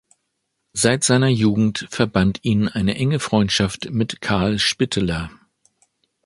[0.73, 5.29] Seit seiner Jugend verband ihn eine enge Freundschaft mit Carl Spitteler.